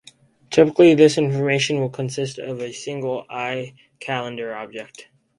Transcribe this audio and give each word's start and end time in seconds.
Typically, 0.49 0.95
this 0.95 1.19
information 1.19 1.79
will 1.79 1.89
consist 1.91 2.39
of 2.39 2.59
a 2.59 2.71
single 2.71 3.23
iCalendar 3.29 4.55
object. 4.57 5.09